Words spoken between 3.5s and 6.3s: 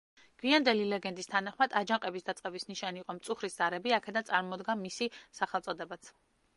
ზარები, აქედან წარმოდგა მისი სახელწოდებაც.